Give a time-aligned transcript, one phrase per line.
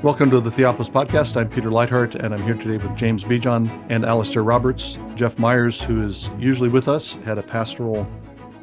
[0.00, 1.36] Welcome to the Theopolis Podcast.
[1.36, 4.96] I'm Peter Leithart, and I'm here today with James Bejon and Alastair Roberts.
[5.16, 8.08] Jeff Meyers, who is usually with us, had a pastoral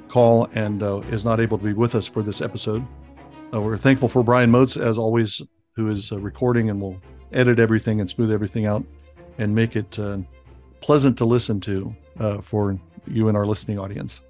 [0.08, 2.88] call and uh, is not able to be with us for this episode.
[3.54, 5.42] Uh, we're thankful for Brian Moats, as always,
[5.74, 7.02] who is uh, recording and will
[7.34, 8.86] edit everything and smooth everything out
[9.38, 10.20] and make it uh,
[10.80, 14.22] pleasant to listen to uh, for you and our listening audience.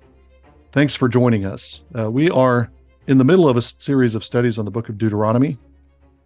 [0.72, 1.84] Thanks for joining us.
[1.96, 2.72] Uh, we are
[3.06, 5.60] in the middle of a series of studies on the book of Deuteronomy.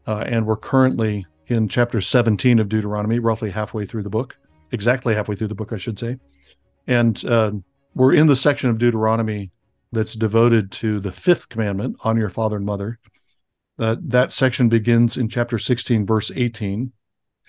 [0.08, 4.38] Uh, and we're currently in chapter 17 of Deuteronomy, roughly halfway through the book,
[4.72, 6.18] exactly halfway through the book, I should say.
[6.88, 7.52] And uh,
[7.96, 9.52] we're in the section of Deuteronomy
[9.92, 13.00] that's devoted to the fifth commandment on your father and mother.
[13.78, 16.92] Uh, that section begins in chapter 16, verse 18,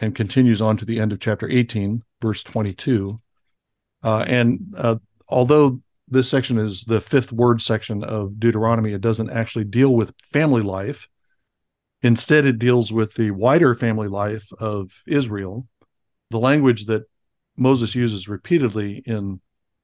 [0.00, 3.20] and continues on to the end of chapter 18, verse 22.
[4.02, 4.96] Uh, and uh,
[5.28, 5.76] although
[6.08, 10.62] this section is the fifth word section of Deuteronomy, it doesn't actually deal with family
[10.62, 11.08] life
[12.02, 15.68] Instead, it deals with the wider family life of Israel.
[16.30, 17.04] The language that
[17.56, 19.40] Moses uses repeatedly in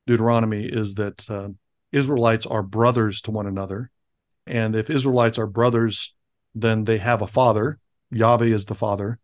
[0.07, 1.49] Deuteronomy is that uh,
[1.93, 3.91] Israelites are brothers to one another.
[4.47, 6.15] And if Israelites are brothers,
[6.55, 7.79] then they have a father.
[8.11, 9.19] Yahweh is the father.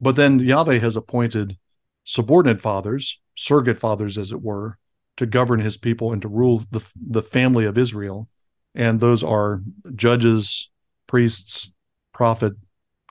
[0.00, 1.58] But then Yahweh has appointed
[2.04, 4.78] subordinate fathers, surrogate fathers, as it were,
[5.16, 8.28] to govern his people and to rule the, the family of Israel.
[8.74, 9.62] And those are
[9.94, 10.70] judges,
[11.08, 11.72] priests,
[12.18, 12.52] prophet,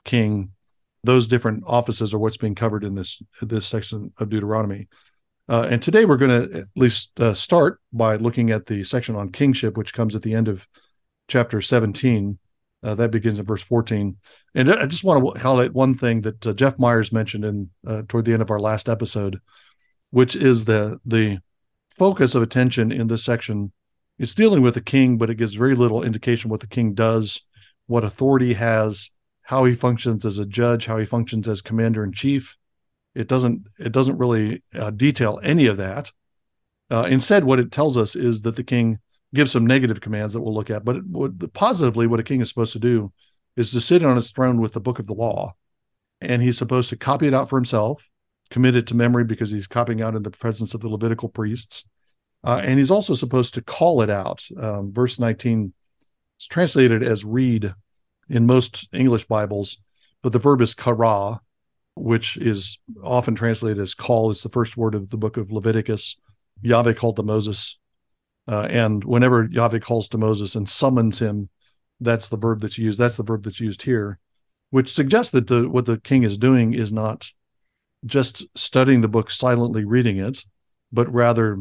[0.04, 0.50] king,
[1.02, 4.86] those different offices are what's being covered in this this section of Deuteronomy.
[5.48, 9.16] Uh, and today we're going to at least uh, start by looking at the section
[9.16, 10.68] on kingship, which comes at the end of
[11.26, 12.38] chapter 17.
[12.82, 14.14] Uh, that begins in verse 14.
[14.54, 18.02] And I just want to highlight one thing that uh, Jeff Meyers mentioned in uh,
[18.08, 19.40] toward the end of our last episode,
[20.10, 21.38] which is the the
[21.88, 23.72] focus of attention in this section.
[24.18, 27.40] It's dealing with the king, but it gives very little indication what the king does
[27.88, 29.10] what authority has,
[29.42, 32.56] how he functions as a judge, how he functions as commander in chief.
[33.14, 36.12] It doesn't it doesn't really uh, detail any of that.
[36.90, 38.98] Uh, instead, what it tells us is that the king
[39.34, 40.84] gives some negative commands that we'll look at.
[40.84, 43.12] But it, what, positively, what a king is supposed to do
[43.56, 45.54] is to sit on his throne with the book of the law,
[46.20, 48.02] and he's supposed to copy it out for himself,
[48.50, 51.88] commit it to memory because he's copying out in the presence of the Levitical priests,
[52.44, 54.44] uh, and he's also supposed to call it out.
[54.60, 55.72] Um, verse nineteen
[56.38, 57.74] it's translated as read
[58.30, 59.78] in most English Bibles,
[60.22, 61.40] but the verb is kara,
[61.96, 64.30] which is often translated as call.
[64.30, 66.16] It's the first word of the book of Leviticus.
[66.62, 67.76] Yahweh called to Moses.
[68.46, 71.48] Uh, and whenever Yahweh calls to Moses and summons him,
[71.98, 73.00] that's the verb that's used.
[73.00, 74.20] That's the verb that's used here,
[74.70, 77.32] which suggests that the, what the king is doing is not
[78.06, 80.44] just studying the book silently reading it,
[80.92, 81.58] but rather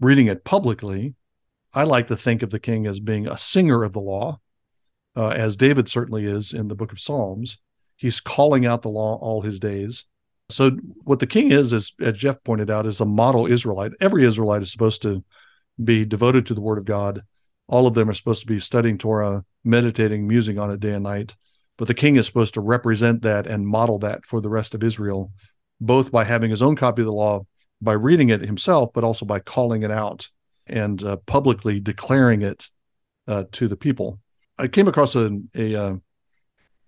[0.00, 1.14] reading it publicly
[1.74, 4.38] I like to think of the king as being a singer of the law,
[5.16, 7.58] uh, as David certainly is in the book of Psalms.
[7.96, 10.06] He's calling out the law all his days.
[10.50, 10.70] So,
[11.02, 13.92] what the king is, is as Jeff pointed out, is a model Israelite.
[14.00, 15.24] Every Israelite is supposed to
[15.82, 17.22] be devoted to the word of God.
[17.66, 21.02] All of them are supposed to be studying Torah, meditating, musing on it day and
[21.02, 21.34] night.
[21.76, 24.84] But the king is supposed to represent that and model that for the rest of
[24.84, 25.32] Israel,
[25.80, 27.46] both by having his own copy of the law,
[27.80, 30.28] by reading it himself, but also by calling it out
[30.66, 32.68] and uh, publicly declaring it
[33.26, 34.20] uh, to the people.
[34.58, 35.96] I came across a, a, uh,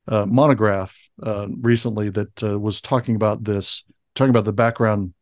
[0.07, 5.13] a monograph uh, recently that uh, was talking about this, talking about the background.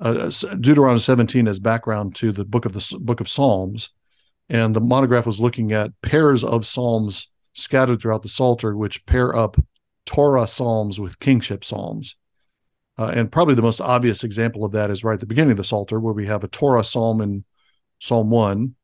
[0.00, 3.90] Deuteronomy 17 as background to the book of the book of Psalms,
[4.48, 9.34] and the monograph was looking at pairs of psalms scattered throughout the Psalter, which pair
[9.34, 9.56] up
[10.04, 12.16] Torah psalms with kingship psalms.
[12.98, 15.56] Uh, and probably the most obvious example of that is right at the beginning of
[15.56, 17.44] the Psalter, where we have a Torah psalm in
[17.98, 18.74] Psalm 1.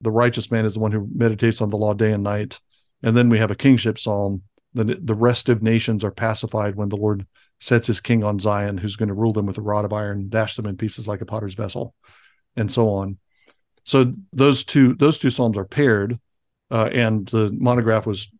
[0.00, 2.60] The righteous man is the one who meditates on the law day and night.
[3.02, 4.42] And then we have a kingship psalm.
[4.74, 7.26] The, the restive nations are pacified when the Lord
[7.60, 10.28] sets his king on Zion, who's going to rule them with a rod of iron,
[10.28, 11.94] dash them in pieces like a potter's vessel,
[12.56, 13.18] and so on.
[13.84, 16.18] So those two those two psalms are paired,
[16.70, 18.32] uh, and the monograph was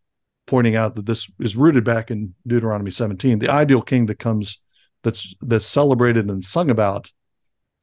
[0.47, 3.39] pointing out that this is rooted back in Deuteronomy 17.
[3.39, 4.61] The ideal king that comes
[5.03, 7.11] that's that's celebrated and sung about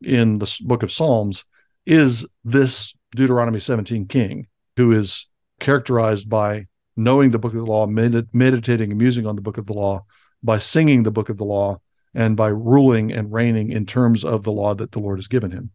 [0.01, 1.43] in the book of Psalms
[1.89, 4.47] is this Deuteronomy 17 king
[4.77, 5.27] who is
[5.59, 9.57] characterized by knowing the book of the law, med- meditating and musing on the book
[9.57, 10.05] of the law,
[10.43, 11.81] by singing the book of the law,
[12.13, 15.49] and by ruling and reigning in terms of the law that the Lord has given
[15.49, 15.71] him.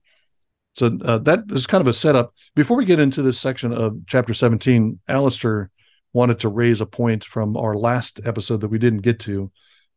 [0.74, 2.32] So uh, that is kind of a setup.
[2.54, 5.70] Before we get into this section of chapter 17, Alastair
[6.12, 9.50] wanted to raise a point from our last episode that we didn't get to.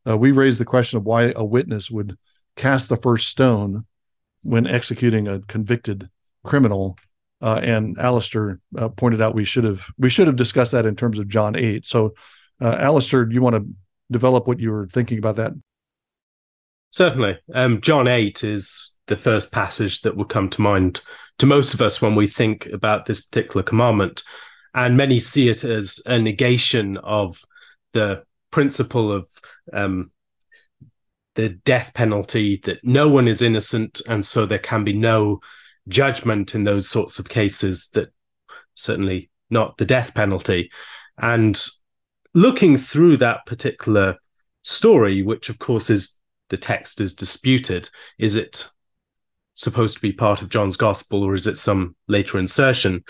[0.07, 2.17] Uh, we raised the question of why a witness would
[2.55, 3.85] cast the first stone
[4.43, 6.09] when executing a convicted
[6.43, 6.97] criminal.
[7.39, 10.95] Uh, and Alastair uh, pointed out we should have we should have discussed that in
[10.95, 11.85] terms of John eight.
[11.85, 12.13] So,
[12.59, 13.67] uh, Alastair, do you want to
[14.11, 15.53] develop what you were thinking about that?
[16.91, 17.37] Certainly.
[17.53, 21.01] Um, John 8 is the first passage that would come to mind
[21.39, 24.23] to most of us when we think about this particular commandment.
[24.73, 27.43] And many see it as a negation of
[27.93, 29.27] the principle of
[29.73, 30.11] um,
[31.37, 34.01] the death penalty, that no one is innocent.
[34.09, 35.39] And so there can be no
[35.87, 38.09] judgment in those sorts of cases, that
[38.73, 40.71] certainly not the death penalty.
[41.17, 41.57] And
[42.33, 44.17] looking through that particular
[44.63, 46.19] story, which of course is
[46.49, 47.87] the text is disputed,
[48.17, 48.67] is it
[49.53, 53.03] supposed to be part of John's gospel or is it some later insertion?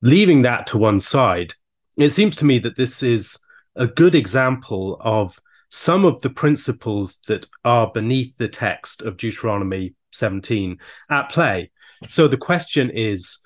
[0.00, 1.54] Leaving that to one side,
[1.96, 3.44] it seems to me that this is
[3.74, 9.94] a good example of some of the principles that are beneath the text of Deuteronomy
[10.12, 10.78] 17
[11.10, 11.70] at play.
[12.08, 13.44] So the question is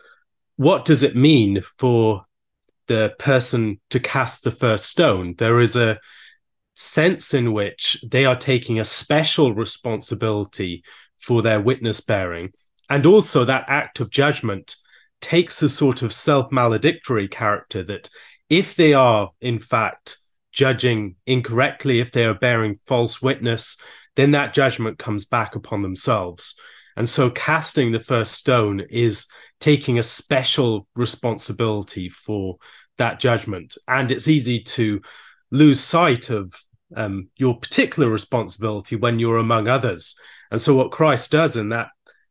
[0.56, 2.24] what does it mean for
[2.86, 5.34] the person to cast the first stone?
[5.38, 5.98] There is a
[6.74, 10.84] sense in which they are taking a special responsibility
[11.18, 12.52] for their witness bearing.
[12.90, 14.76] And also, that act of judgment
[15.20, 18.10] takes a sort of self maledictory character that
[18.50, 20.18] if they are, in fact,
[20.52, 23.80] judging incorrectly, if they are bearing false witness,
[24.16, 26.58] then that judgment comes back upon themselves.
[26.96, 29.26] And so, casting the first stone is
[29.60, 32.58] taking a special responsibility for
[32.98, 33.76] that judgment.
[33.88, 35.00] And it's easy to
[35.50, 36.54] lose sight of
[36.94, 40.18] um, your particular responsibility when you're among others.
[40.50, 41.88] And so, what Christ does in that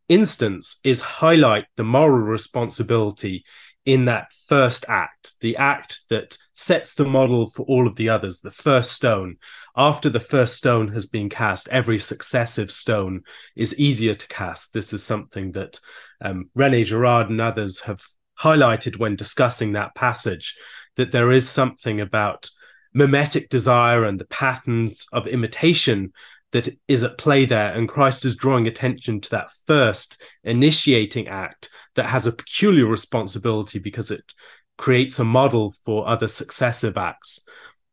[0.09, 3.45] instance is highlight the moral responsibility
[3.85, 8.39] in that first act, the act that sets the model for all of the others,
[8.39, 9.37] the first stone.
[9.75, 13.23] After the first stone has been cast, every successive stone
[13.55, 14.73] is easier to cast.
[14.73, 15.79] This is something that
[16.23, 18.03] um, Rene Girard and others have
[18.39, 20.55] highlighted when discussing that passage,
[20.95, 22.49] that there is something about
[22.93, 26.11] mimetic desire and the patterns of imitation
[26.51, 27.73] that is at play there.
[27.73, 33.79] And Christ is drawing attention to that first initiating act that has a peculiar responsibility
[33.79, 34.23] because it
[34.77, 37.47] creates a model for other successive acts.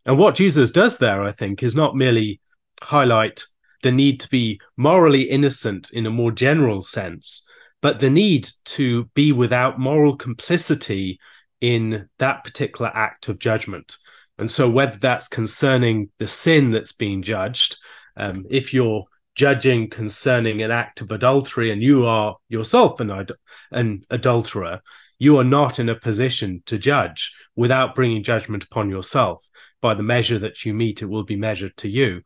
[0.05, 2.40] And what Jesus does there, I think, is not merely
[2.82, 3.44] highlight
[3.82, 7.49] the need to be morally innocent in a more general sense,
[7.81, 11.20] but the need to be without moral complicity
[11.61, 13.96] in that particular act of judgment.
[14.38, 17.76] And so, whether that's concerning the sin that's being judged,
[18.18, 19.04] um, if you're
[19.34, 23.26] judging concerning an act of adultery and you are yourself an,
[23.70, 24.80] an adulterer,
[25.18, 29.48] you are not in a position to judge without bringing judgment upon yourself.
[29.80, 32.22] By the measure that you meet, it will be measured to you.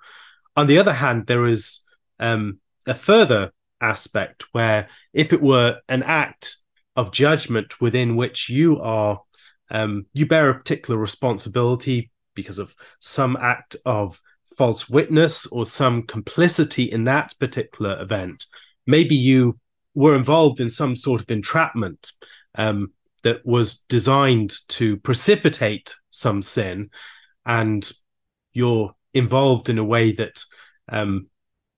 [0.56, 1.86] On the other hand, there is
[2.18, 6.56] um, a further aspect where if it were an act
[6.96, 9.20] of judgment within which you are
[9.70, 14.20] um, you bear a particular responsibility because of some act of
[14.56, 18.46] false witness or some complicity in that particular event.
[18.86, 19.58] Maybe you
[19.94, 22.12] were involved in some sort of entrapment
[22.54, 26.90] um, that was designed to precipitate some sin,
[27.46, 27.90] and
[28.52, 30.42] you're involved in a way that
[30.88, 31.28] um,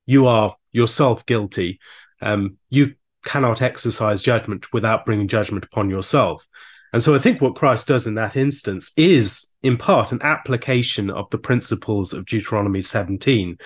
[0.06, 1.81] you are yourself guilty.
[2.21, 2.94] Um, you
[3.25, 6.47] cannot exercise judgment without bringing judgment upon yourself.
[6.95, 11.11] And so I think what Christ does in that instance is, in part, an application
[11.11, 13.59] of the principles of Deuteronomy 17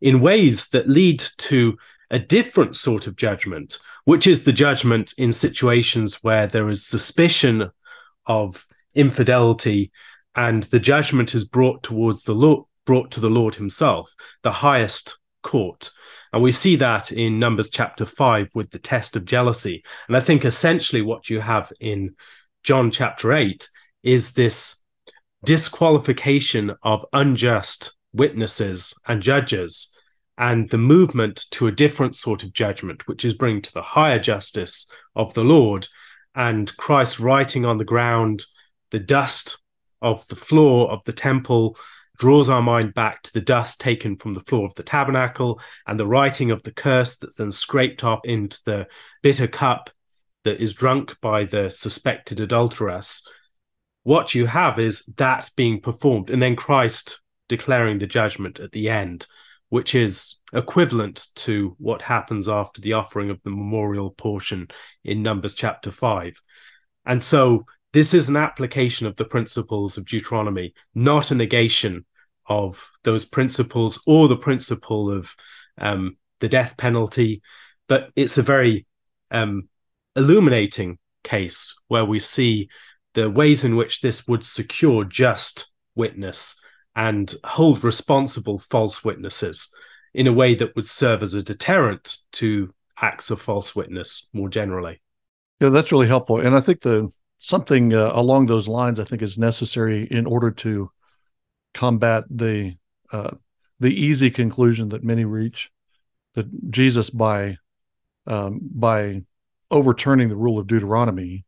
[0.00, 1.76] in ways that lead to
[2.12, 7.68] a different sort of judgment, which is the judgment in situations where there is suspicion
[8.26, 9.90] of infidelity
[10.36, 15.18] and the judgment is brought towards the Lord, brought to the Lord himself, the highest
[15.42, 15.90] court.
[16.32, 19.82] And we see that in Numbers chapter 5 with the test of jealousy.
[20.06, 22.14] And I think essentially what you have in
[22.62, 23.68] John chapter 8
[24.02, 24.82] is this
[25.44, 29.96] disqualification of unjust witnesses and judges
[30.36, 34.18] and the movement to a different sort of judgment, which is bringing to the higher
[34.18, 35.88] justice of the Lord.
[36.34, 38.44] And Christ writing on the ground
[38.90, 39.58] the dust
[40.00, 41.76] of the floor of the temple
[42.18, 45.98] draws our mind back to the dust taken from the floor of the tabernacle and
[45.98, 48.86] the writing of the curse that's then scraped up into the
[49.22, 49.90] bitter cup
[50.48, 53.28] that is drunk by the suspected adulteress,
[54.04, 58.88] what you have is that being performed, and then Christ declaring the judgment at the
[58.88, 59.26] end,
[59.68, 64.68] which is equivalent to what happens after the offering of the memorial portion
[65.04, 66.40] in Numbers chapter 5.
[67.04, 72.06] And so this is an application of the principles of Deuteronomy, not a negation
[72.46, 75.34] of those principles or the principle of
[75.76, 77.42] um, the death penalty,
[77.86, 78.86] but it's a very
[79.30, 79.68] um,
[80.18, 82.68] illuminating case where we see
[83.14, 86.60] the ways in which this would secure just witness
[86.94, 89.72] and hold responsible false witnesses
[90.14, 94.48] in a way that would serve as a deterrent to acts of false witness more
[94.48, 95.00] generally.
[95.60, 96.40] Yeah, that's really helpful.
[96.40, 97.08] And I think the
[97.38, 100.90] something uh, along those lines I think is necessary in order to
[101.74, 102.76] combat the
[103.12, 103.36] uh,
[103.80, 105.70] the easy conclusion that many reach
[106.34, 107.58] that Jesus by
[108.26, 109.22] um, by
[109.70, 111.44] overturning the rule of Deuteronomy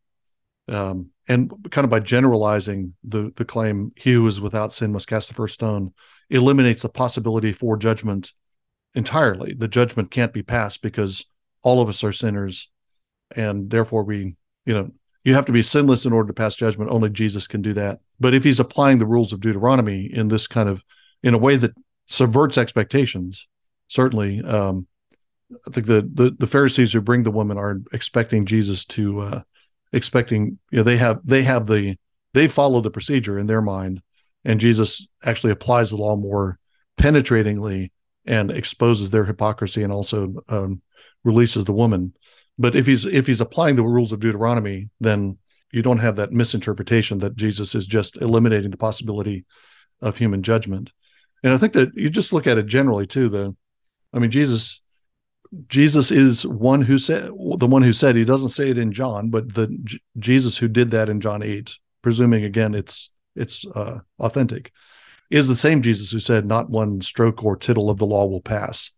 [0.68, 5.08] um, and kind of by generalizing the the claim he who is without sin must
[5.08, 5.92] cast the first stone
[6.28, 8.32] eliminates the possibility for judgment
[8.94, 9.52] entirely.
[9.52, 11.24] The judgment can't be passed because
[11.62, 12.70] all of us are sinners
[13.36, 14.90] and therefore we you know
[15.22, 16.90] you have to be sinless in order to pass judgment.
[16.90, 18.00] Only jesus can do that.
[18.18, 20.82] But if he's applying the rules of deuteronomy in this kind of
[21.22, 21.74] in a way that
[22.06, 23.46] subverts expectations
[23.88, 24.86] certainly um,
[25.66, 29.40] i think the, the the pharisees who bring the woman are expecting jesus to uh,
[29.92, 31.96] expecting you know they have they have the
[32.34, 34.02] they follow the procedure in their mind
[34.44, 36.58] and jesus actually applies the law more
[36.96, 37.90] penetratingly
[38.26, 40.82] and exposes their hypocrisy and also um,
[41.24, 42.14] releases the woman.
[42.58, 45.38] But if he's if he's applying the rules of deuteronomy then
[45.72, 49.44] you don't have that misinterpretation that jesus is just eliminating the possibility
[50.02, 50.92] of human judgment.
[51.42, 53.56] And i think that you just look at it generally too the
[54.12, 54.82] i mean jesus
[55.66, 59.30] Jesus is one who said the one who said he doesn't say it in John,
[59.30, 64.00] but the J- Jesus who did that in John eight, presuming again it's it's uh,
[64.18, 64.70] authentic,
[65.28, 68.40] is the same Jesus who said, "Not one stroke or tittle of the law will
[68.40, 68.92] pass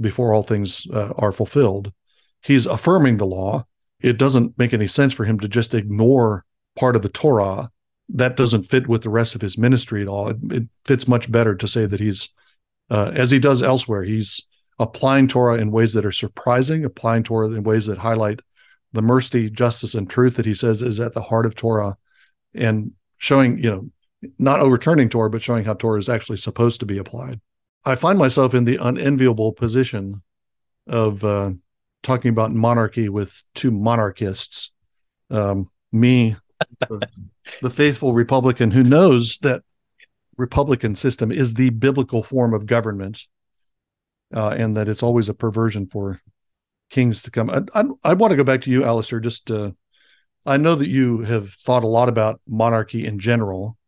[0.00, 1.92] before all things uh, are fulfilled."
[2.42, 3.66] He's affirming the law.
[4.02, 6.44] It doesn't make any sense for him to just ignore
[6.76, 7.70] part of the Torah.
[8.08, 10.28] That doesn't fit with the rest of his ministry at all.
[10.28, 12.28] It, it fits much better to say that he's,
[12.90, 14.46] uh, as he does elsewhere, he's
[14.78, 18.40] applying Torah in ways that are surprising, applying Torah in ways that highlight
[18.92, 21.96] the mercy, justice, and truth that he says is at the heart of Torah,
[22.54, 23.90] and showing, you know,
[24.38, 27.40] not overturning Torah, but showing how Torah is actually supposed to be applied.
[27.84, 30.22] I find myself in the unenviable position
[30.86, 31.52] of uh,
[32.02, 34.72] talking about monarchy with two monarchists.
[35.30, 36.36] Um, me,
[36.80, 37.08] the,
[37.60, 39.62] the faithful Republican who knows that
[40.36, 43.26] Republican system is the biblical form of government
[44.34, 46.20] uh, and that it's always a perversion for
[46.90, 47.50] kings to come.
[47.50, 49.20] I, I, I want to go back to you, Alastair.
[49.20, 49.70] Just uh,
[50.44, 53.78] I know that you have thought a lot about monarchy in general,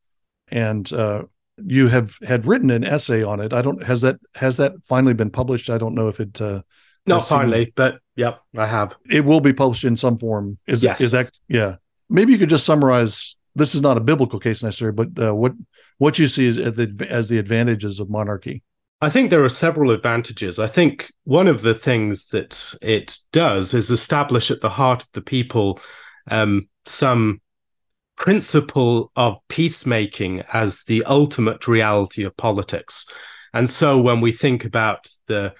[0.49, 1.25] and uh,
[1.63, 3.53] you have had written an essay on it.
[3.53, 5.69] I don't has that has that finally been published?
[5.69, 6.41] I don't know if it.
[6.41, 6.63] Uh,
[7.07, 8.97] Not finally, seen, but yep, I have.
[9.11, 10.59] It will be published in some form.
[10.67, 11.01] Is yes.
[11.01, 11.77] is that yeah?
[12.09, 13.37] Maybe you could just summarize.
[13.55, 15.53] This is not a biblical case necessarily, but uh, what
[15.99, 18.63] what you see as the, as the advantages of monarchy.
[19.01, 20.59] I think there are several advantages.
[20.59, 25.09] I think one of the things that it does is establish at the heart of
[25.13, 25.79] the people
[26.31, 27.41] um, some
[28.17, 33.07] principle of peacemaking as the ultimate reality of politics.
[33.53, 35.53] And so when we think about the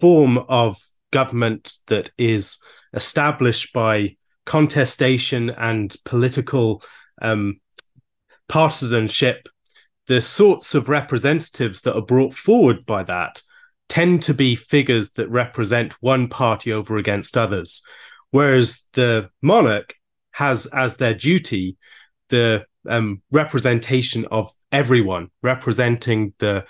[0.00, 0.76] form of
[1.12, 2.58] government that is
[2.92, 4.16] established by
[4.46, 6.82] contestation and political
[7.22, 7.60] um,
[8.48, 9.48] partisanship
[10.10, 13.40] the sorts of representatives that are brought forward by that
[13.88, 17.86] tend to be figures that represent one party over against others.
[18.32, 19.94] Whereas the monarch
[20.32, 21.76] has as their duty
[22.28, 26.64] the um, representation of everyone, representing the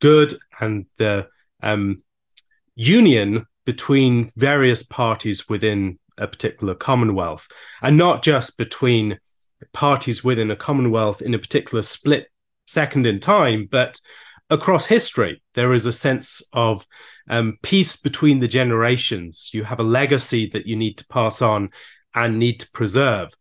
[0.00, 1.28] good and the
[1.62, 2.02] um,
[2.74, 7.46] union between various parties within a particular commonwealth,
[7.82, 9.20] and not just between
[9.72, 12.26] parties within a commonwealth in a particular split
[12.70, 14.00] second in time, but
[14.48, 16.86] across history, there is a sense of
[17.28, 19.50] um, peace between the generations.
[19.52, 21.70] You have a legacy that you need to pass on
[22.14, 23.32] and need to preserve.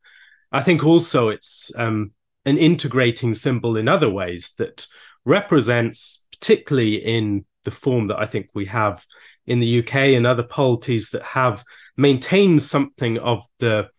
[0.52, 2.12] I think also it's um,
[2.46, 4.86] an integrating symbol in other ways that
[5.26, 9.06] represents, particularly in the form that I think we have
[9.46, 11.64] in the UK and other polities that have
[11.98, 13.90] maintained something of the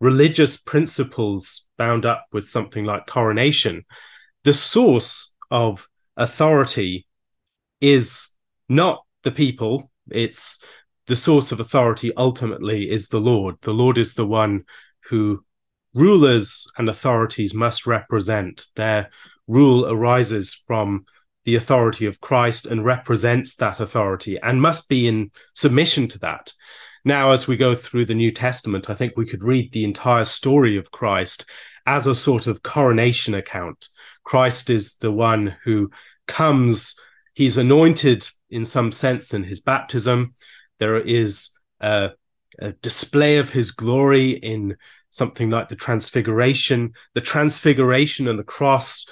[0.00, 3.84] religious principles bound up with something like coronation
[4.44, 7.06] the source of authority
[7.80, 8.28] is
[8.68, 9.90] not the people.
[10.10, 10.64] It's
[11.06, 13.56] the source of authority ultimately is the lord.
[13.62, 14.64] The lord is the one
[15.04, 15.44] who
[15.94, 18.66] rulers and authorities must represent.
[18.76, 19.10] Their
[19.46, 21.04] rule arises from
[21.44, 26.52] the authority of Christ and represents that authority and must be in submission to that.
[27.04, 30.24] Now, as we go through the New Testament, I think we could read the entire
[30.24, 31.46] story of Christ
[31.86, 33.88] as a sort of coronation account
[34.30, 35.90] Christ is the one who
[36.28, 36.96] comes,
[37.34, 40.36] he's anointed in some sense in his baptism.
[40.78, 42.10] There is a,
[42.60, 44.76] a display of his glory in
[45.10, 46.92] something like the transfiguration.
[47.14, 49.04] The transfiguration and the cross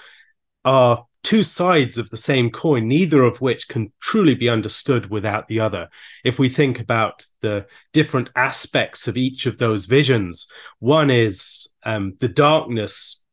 [0.65, 5.49] are two sides of the same coin, neither of which can truly be understood without
[5.49, 5.89] the other.
[6.23, 10.49] If we think about the different aspects of each of those visions,
[10.79, 13.25] one is um, the darkness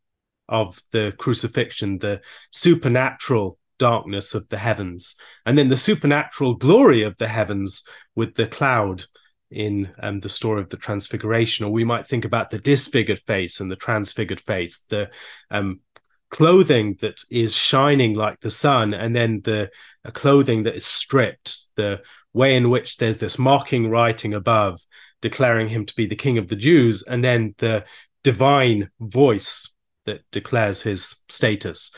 [0.47, 2.21] of the crucifixion, the
[2.51, 7.83] supernatural darkness of the heavens, and then the supernatural glory of the heavens
[8.15, 9.03] with the cloud
[9.51, 11.65] in um, the story of the transfiguration.
[11.65, 15.09] Or we might think about the disfigured face and the transfigured face the
[15.51, 15.81] um,
[16.29, 19.69] clothing that is shining like the sun and then the
[20.13, 22.01] clothing that is stripped the
[22.33, 24.81] way in which there's this mocking writing above
[25.21, 27.85] declaring him to be the king of the jews and then the
[28.23, 29.73] divine voice
[30.05, 31.95] that declares his status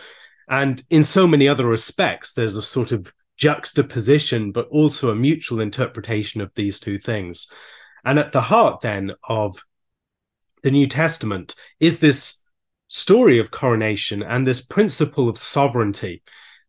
[0.47, 5.59] and in so many other respects there's a sort of juxtaposition, but also a mutual
[5.59, 7.51] interpretation of these two things.
[8.03, 9.63] And at the heart, then, of
[10.63, 12.41] the New Testament is this
[12.87, 16.23] story of coronation and this principle of sovereignty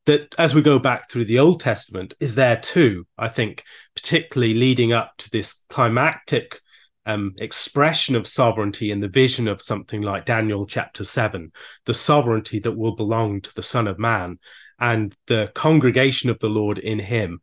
[0.07, 3.64] that, as we go back through the Old Testament, is there too, I think,
[3.95, 6.61] particularly leading up to this climactic
[7.09, 11.50] um, expression of sovereignty in the vision of something like Daniel chapter 7,
[11.87, 14.38] the sovereignty that will belong to the Son of Man
[14.79, 17.41] and the congregation of the Lord in him,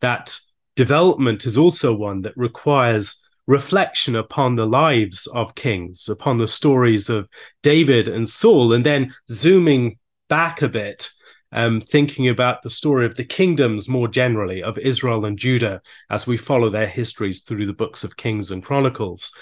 [0.00, 0.38] that
[0.76, 7.08] development is also one that requires reflection upon the lives of kings, upon the stories
[7.08, 7.26] of
[7.62, 11.08] David and Saul, and then zooming back a bit,
[11.52, 16.26] um, thinking about the story of the kingdoms more generally of Israel and Judah as
[16.26, 19.32] we follow their histories through the books of Kings and Chronicles.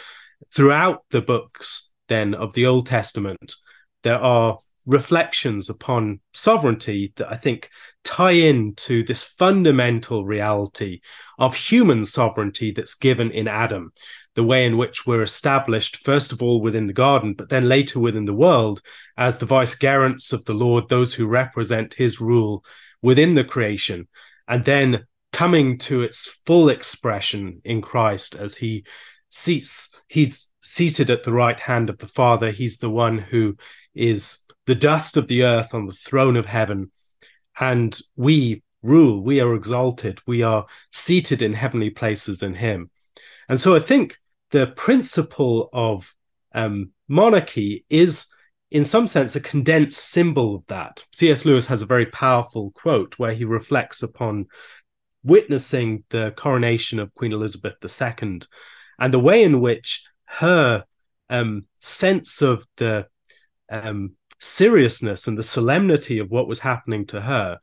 [0.52, 3.54] Throughout the books, then, of the Old Testament,
[4.02, 7.70] there are reflections upon sovereignty that I think
[8.02, 11.00] tie into this fundamental reality
[11.38, 13.92] of human sovereignty that's given in Adam,
[14.34, 18.00] the way in which we're established, first of all, within the garden, but then later
[18.00, 18.80] within the world
[19.16, 22.64] as the vicegerents of the Lord, those who represent his rule
[23.00, 24.08] within the creation,
[24.48, 28.84] and then coming to its full expression in Christ as he
[29.28, 32.50] seats, he's seated at the right hand of the Father.
[32.50, 33.56] He's the one who
[33.94, 36.90] is the dust of the earth on the throne of heaven.
[37.58, 42.90] And we rule, we are exalted, we are seated in heavenly places in Him.
[43.48, 44.16] And so I think
[44.54, 46.14] the principle of
[46.54, 48.28] um, monarchy is,
[48.70, 51.04] in some sense, a condensed symbol of that.
[51.10, 51.44] C.S.
[51.44, 54.46] Lewis has a very powerful quote where he reflects upon
[55.24, 58.42] witnessing the coronation of Queen Elizabeth II
[59.00, 60.84] and the way in which her
[61.28, 63.08] um, sense of the
[63.68, 67.58] um, seriousness and the solemnity of what was happening to her,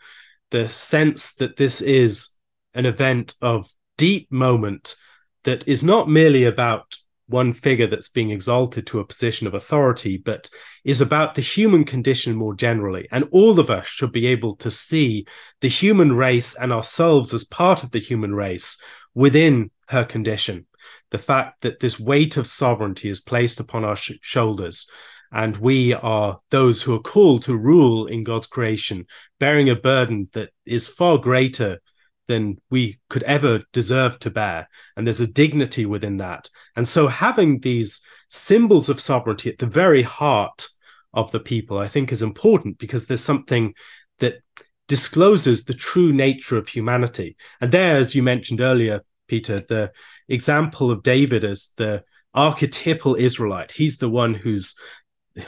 [0.50, 2.36] the sense that this is
[2.74, 4.96] an event of deep moment
[5.44, 6.96] that is not merely about
[7.28, 10.50] one figure that's being exalted to a position of authority, but
[10.84, 13.08] is about the human condition more generally.
[13.12, 15.26] And all of us should be able to see
[15.62, 18.82] the human race and ourselves as part of the human race
[19.16, 20.68] within her condition.
[21.10, 24.90] The fact that this weight of sovereignty is placed upon our sh- shoulders,
[25.32, 29.06] and we are those who are called to rule in God's creation,
[29.40, 31.80] bearing a burden that is far greater
[32.28, 34.68] than we could ever deserve to bear.
[34.96, 36.50] And there's a dignity within that.
[36.76, 40.68] And so having these symbols of sovereignty at the very heart
[41.14, 43.74] of the people, I think is important because there's something
[44.20, 44.42] that
[44.88, 47.36] discloses the true nature of humanity.
[47.60, 49.92] And there, as you mentioned earlier, Peter, the
[50.28, 52.04] example of David as the
[52.34, 54.76] archetypal Israelite, he's the one who's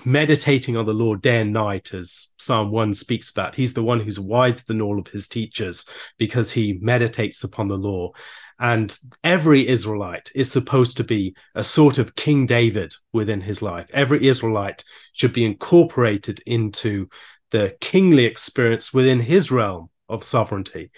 [0.06, 3.56] meditating on the Lord day and night, as Psalm 1 speaks about.
[3.56, 7.78] He's the one who's wiser than all of his teachers because he meditates upon the
[7.78, 8.12] law.
[8.60, 13.88] And every Israelite is supposed to be a sort of King David within his life.
[13.94, 17.10] Every Israelite should be incorporated into
[17.52, 20.92] the kingly experience within his realm of sovereignty.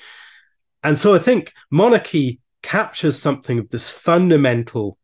[0.84, 4.98] And so I think monarchy captures something of this fundamental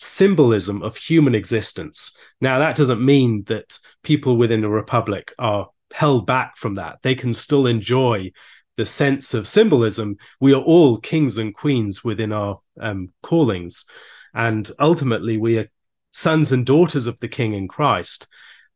[0.00, 2.16] symbolism of human existence.
[2.40, 6.98] Now, that doesn't mean that people within a republic are held back from that.
[7.02, 8.32] They can still enjoy
[8.76, 10.16] the sense of symbolism.
[10.40, 13.86] We are all kings and queens within our um, callings.
[14.34, 15.70] And ultimately, we are
[16.12, 18.26] sons and daughters of the king in Christ.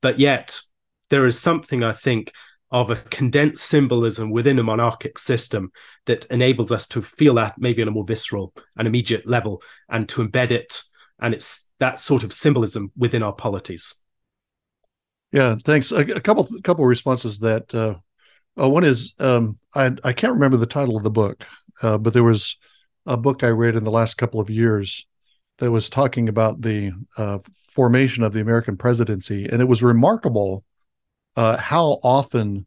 [0.03, 0.61] But yet,
[1.11, 2.33] there is something, I think,
[2.71, 5.71] of a condensed symbolism within a monarchic system
[6.07, 10.09] that enables us to feel that maybe on a more visceral and immediate level and
[10.09, 10.83] to embed it
[11.21, 13.95] and it's that sort of symbolism within our polities.
[15.33, 15.91] Yeah, thanks.
[15.91, 17.95] A, a couple a couple responses that uh,
[18.61, 21.47] uh, one is um, I I can't remember the title of the book,
[21.83, 22.57] uh, but there was
[23.07, 25.07] a book I read in the last couple of years
[25.59, 30.65] that was talking about the uh, formation of the American presidency, and it was remarkable
[31.37, 32.67] uh, how often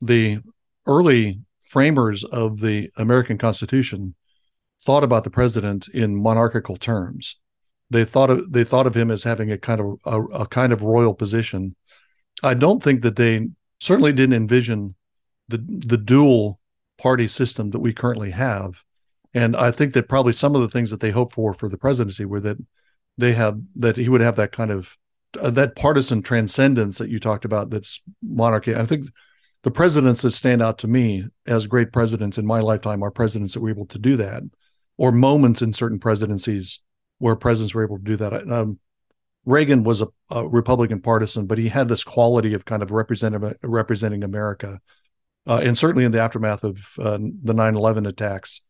[0.00, 0.38] the
[0.86, 4.14] early framers of the American Constitution
[4.80, 7.36] thought about the president in monarchical terms.
[7.90, 10.72] They thought of they thought of him as having a kind of a, a kind
[10.72, 11.74] of royal position.
[12.42, 13.48] I don't think that they
[13.80, 14.94] certainly didn't envision
[15.48, 16.60] the the dual
[16.98, 18.84] party system that we currently have.
[19.34, 21.78] And I think that probably some of the things that they hoped for for the
[21.78, 22.58] presidency were that
[23.16, 24.96] they have that he would have that kind of
[25.40, 27.70] uh, that partisan transcendence that you talked about.
[27.70, 28.74] That's monarchy.
[28.74, 29.06] I think
[29.62, 33.54] the presidents that stand out to me as great presidents in my lifetime are presidents
[33.54, 34.42] that were able to do that,
[34.96, 36.80] or moments in certain presidencies
[37.18, 38.50] where presidents were able to do that.
[38.50, 38.78] Um,
[39.44, 43.54] Reagan was a, a, Republican partisan, but he had this quality of kind of representing
[43.62, 44.80] representing America,
[45.46, 48.60] uh, and certainly in the aftermath of uh, the 9/11 attacks,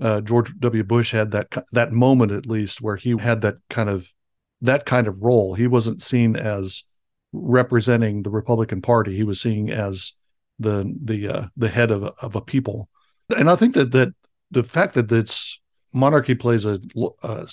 [0.00, 0.84] uh, George W.
[0.84, 4.12] Bush had that that moment at least where he had that kind of
[4.60, 5.54] that kind of role.
[5.54, 6.84] He wasn't seen as
[7.32, 10.12] representing the Republican Party; he was seen as
[10.60, 12.88] the the uh, the head of of a people.
[13.36, 14.14] And I think that that
[14.50, 15.60] the fact that it's
[15.92, 16.80] monarchy plays a,
[17.22, 17.46] a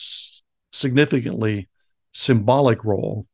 [0.77, 1.67] significantly
[2.13, 3.27] symbolic role,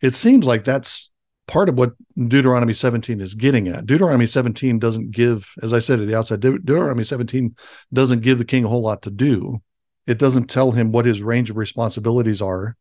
[0.00, 1.10] it seems like that's
[1.46, 3.84] part of what Deuteronomy 17 is getting at.
[3.84, 7.56] Deuteronomy 17 doesn't give, as I said at the outset, De- Deuteronomy 17
[7.92, 9.60] doesn't give the king a whole lot to do.
[10.06, 12.76] It doesn't tell him what his range of responsibilities are,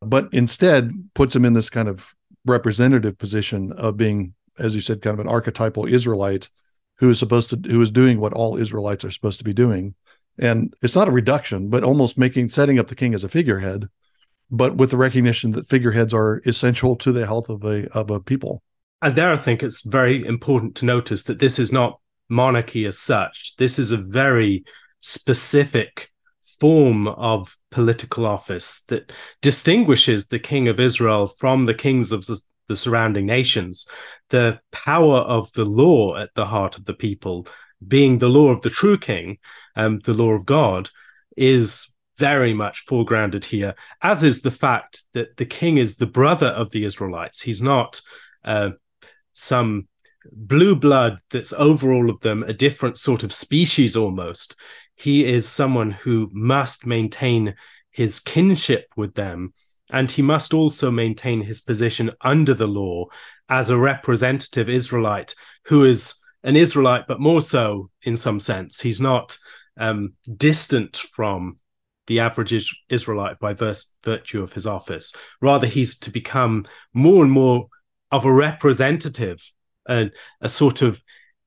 [0.00, 2.14] but instead puts him in this kind of
[2.46, 6.48] representative position of being, as you said, kind of an archetypal Israelite
[6.96, 9.94] who is supposed to, who is doing what all Israelites are supposed to be doing.
[10.38, 13.88] And it's not a reduction, but almost making, setting up the king as a figurehead
[14.52, 18.20] but with the recognition that figureheads are essential to the health of a of a
[18.20, 18.62] people.
[19.00, 22.98] And there, I think it's very important to notice that this is not monarchy as
[22.98, 23.56] such.
[23.56, 24.64] This is a very
[25.00, 26.10] specific
[26.60, 32.40] form of political office that distinguishes the king of Israel from the kings of the,
[32.68, 33.88] the surrounding nations.
[34.28, 37.48] The power of the law at the heart of the people,
[37.88, 39.38] being the law of the true king,
[39.76, 40.90] um, the law of God,
[41.36, 46.48] is very much foregrounded here, as is the fact that the king is the brother
[46.48, 47.40] of the Israelites.
[47.40, 48.00] He's not
[48.44, 48.70] uh,
[49.32, 49.88] some
[50.30, 54.54] blue blood that's over all of them, a different sort of species almost.
[54.94, 57.54] He is someone who must maintain
[57.90, 59.52] his kinship with them,
[59.90, 63.06] and he must also maintain his position under the law
[63.48, 68.80] as a representative Israelite who is an Israelite, but more so in some sense.
[68.80, 69.38] He's not
[69.78, 71.56] um, distant from
[72.06, 75.14] the average Israelite by virtue of his office.
[75.40, 77.68] Rather, he's to become more and more
[78.10, 79.40] of a representative,
[79.88, 81.02] a, a sort of,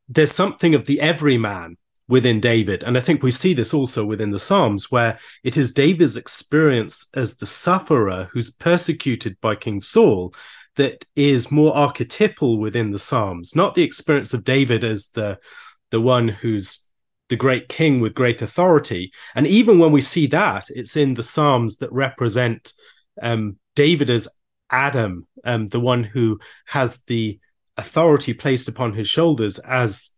[0.08, 1.78] there's something of the everyman
[2.08, 2.84] within David.
[2.84, 7.10] And I think we see this also within the Psalms, where it is David's experience
[7.16, 10.34] as the sufferer who's persecuted by King Saul
[10.76, 15.40] that is more archetypal within the Psalms, not the experience of David as the
[15.92, 16.90] the one who's
[17.30, 19.12] the great king with great authority.
[19.34, 22.74] And even when we see that, it's in the Psalms that represent
[23.22, 24.28] um, David as
[24.70, 27.40] Adam, um, the one who has the
[27.78, 30.12] authority placed upon his shoulders as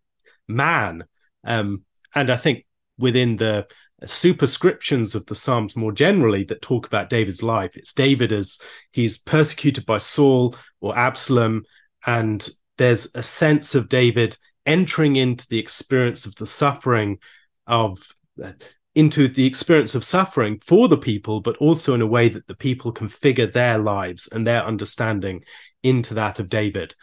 [0.47, 1.05] man.
[1.43, 2.65] Um, and I think
[2.97, 3.67] within the
[4.05, 8.59] superscriptions of the Psalms more generally that talk about David's life, it's David as
[8.91, 11.63] he's persecuted by Saul or Absalom.
[12.05, 17.17] And there's a sense of David entering into the experience of the suffering
[17.65, 17.99] of
[18.43, 18.51] uh,
[18.93, 22.55] into the experience of suffering for the people, but also in a way that the
[22.55, 25.43] people can figure their lives and their understanding
[25.83, 26.95] into that of David.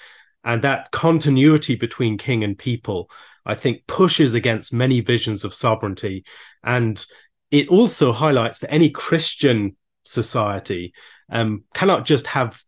[0.43, 3.11] And that continuity between king and people,
[3.47, 6.25] I think, pushes against many visions of sovereignty.
[6.63, 7.05] And
[7.51, 10.93] it also highlights that any Christian society
[11.31, 12.63] um, cannot just have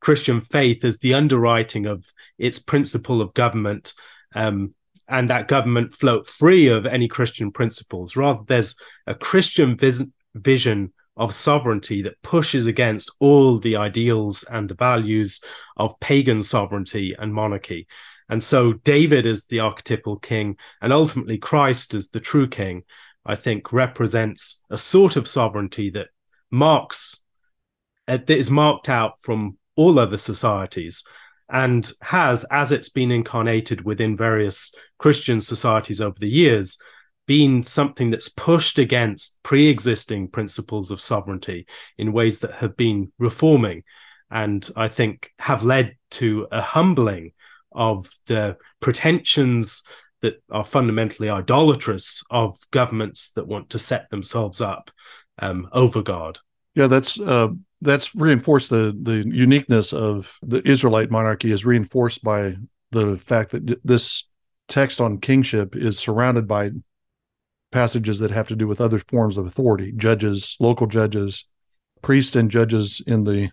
[0.00, 2.06] Christian faith as the underwriting of
[2.38, 3.94] its principle of government
[4.34, 4.74] um,
[5.08, 8.16] and that government float free of any Christian principles.
[8.16, 14.68] Rather, there's a Christian vis- vision of sovereignty that pushes against all the ideals and
[14.68, 15.42] the values
[15.76, 17.86] of pagan sovereignty and monarchy.
[18.28, 22.82] And so, David as the archetypal king, and ultimately Christ as the true king,
[23.24, 26.08] I think represents a sort of sovereignty that
[26.50, 27.22] marks,
[28.08, 31.04] uh, that is marked out from all other societies
[31.48, 36.78] and has, as it's been incarnated within various Christian societies over the years,
[37.26, 41.66] been something that's pushed against pre existing principles of sovereignty
[41.98, 43.82] in ways that have been reforming
[44.30, 47.32] and I think have led to a humbling
[47.76, 49.84] of the pretensions
[50.22, 54.90] that are fundamentally idolatrous of governments that want to set themselves up
[55.38, 56.38] um, over God.
[56.74, 57.48] Yeah, that's uh,
[57.80, 62.56] that's reinforced the the uniqueness of the Israelite monarchy is reinforced by
[62.90, 64.28] the fact that this
[64.68, 66.70] text on kingship is surrounded by
[67.72, 71.44] passages that have to do with other forms of authority, judges, local judges,
[72.02, 73.50] priests and judges in the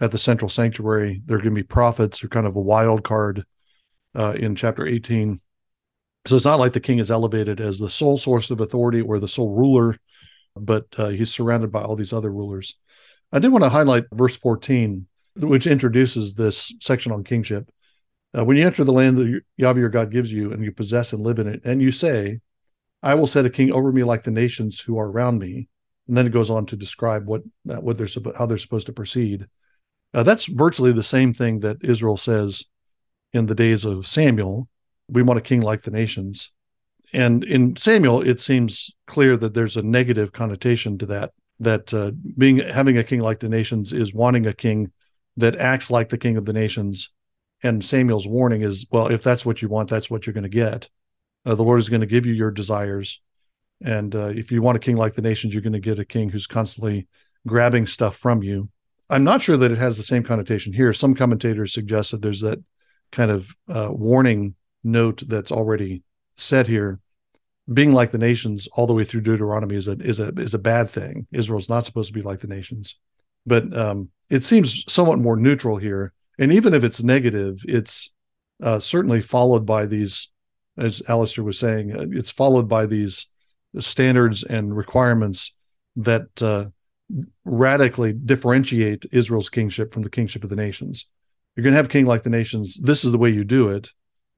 [0.00, 1.22] at the central sanctuary.
[1.24, 3.44] There are going to be prophets who are kind of a wild card
[4.16, 5.40] uh, in chapter 18.
[6.26, 9.20] So it's not like the king is elevated as the sole source of authority or
[9.20, 9.96] the sole ruler,
[10.56, 12.76] but uh, he's surrounded by all these other rulers.
[13.30, 17.70] I did want to highlight verse 14, which introduces this section on kingship.
[18.36, 21.12] Uh, when you enter the land that Yahweh your God gives you and you possess
[21.12, 22.40] and live in it, and you say,
[23.02, 25.68] I will set a king over me like the nations who are around me.
[26.08, 29.46] And then it goes on to describe what what they're how they're supposed to proceed.
[30.14, 32.64] Uh, that's virtually the same thing that Israel says
[33.36, 34.68] in the days of Samuel.
[35.08, 36.50] We want a king like the nations.
[37.12, 41.32] And in Samuel, it seems clear that there's a negative connotation to that.
[41.60, 44.92] That uh, being having a king like the nations is wanting a king
[45.36, 47.10] that acts like the king of the nations.
[47.62, 50.48] And Samuel's warning is, well, if that's what you want, that's what you're going to
[50.50, 50.88] get.
[51.44, 53.20] Uh, the Lord is going to give you your desires.
[53.82, 56.04] And uh, if you want a king like the nations, you're going to get a
[56.04, 57.06] king who's constantly
[57.46, 58.68] grabbing stuff from you.
[59.08, 60.92] I'm not sure that it has the same connotation here.
[60.92, 62.58] Some commentators suggest that there's that
[63.12, 66.02] kind of uh, warning note that's already
[66.36, 67.00] set here.
[67.72, 70.58] Being like the nations all the way through Deuteronomy is a is a is a
[70.58, 71.26] bad thing.
[71.32, 72.96] Israel's not supposed to be like the nations,
[73.44, 76.12] but um, it seems somewhat more neutral here.
[76.38, 78.12] And even if it's negative, it's
[78.62, 80.28] uh, certainly followed by these
[80.78, 83.26] as Alastair was saying, uh, it's followed by these
[83.78, 85.54] standards and requirements
[85.96, 86.66] that uh,
[87.44, 91.06] radically differentiate Israel's kingship from the kingship of the nations.
[91.56, 92.76] You're going to have a king like the nations.
[92.76, 93.90] This is the way you do it.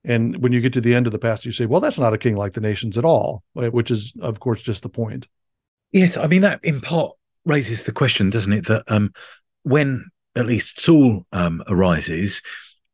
[0.05, 2.15] And when you get to the end of the past, you say, well, that's not
[2.15, 5.27] a king like the nations at all, which is, of course, just the point.
[5.93, 6.17] Yes.
[6.17, 7.13] I mean, that in part
[7.45, 9.13] raises the question, doesn't it, that um,
[9.65, 10.05] when
[10.37, 12.41] at least Saul um, arises,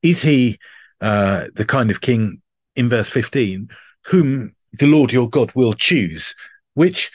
[0.02, 0.58] is he
[1.00, 2.40] uh, the kind of king
[2.74, 3.68] in verse 15,
[4.06, 6.34] whom the Lord your God will choose,
[6.72, 7.10] which